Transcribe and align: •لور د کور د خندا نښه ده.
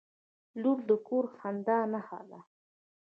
•لور 0.61 0.79
د 0.89 0.91
کور 1.07 1.25
د 1.31 1.33
خندا 1.39 1.79
نښه 1.93 2.19
ده. 2.29 2.39